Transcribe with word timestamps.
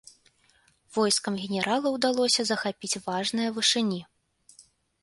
Войскам 0.95 1.33
генерала 1.43 1.87
ўдалося 1.99 2.41
захапіць 2.53 3.01
важныя 3.11 3.49
вышыні. 3.61 4.01